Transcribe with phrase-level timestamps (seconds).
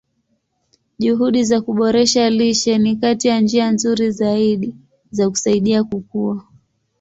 [0.99, 4.75] Juhudi za kuboresha lishe ni kati ya njia nzuri zaidi
[5.11, 6.43] za kusaidia kukua.